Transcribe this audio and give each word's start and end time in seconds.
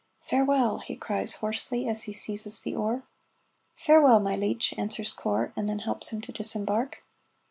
"Farewell!" 0.23 0.79
he 0.79 0.95
cries 0.95 1.35
hoarsely, 1.35 1.87
as 1.87 2.05
he 2.05 2.11
seizes 2.13 2.59
the 2.61 2.75
oar. 2.75 3.03
"Farewell, 3.75 4.19
my 4.19 4.35
leech," 4.35 4.73
answers 4.75 5.13
Corp, 5.13 5.53
and 5.55 5.69
then 5.69 5.77
helps 5.77 6.07
him 6.09 6.21
to 6.21 6.31
disembark. 6.31 7.03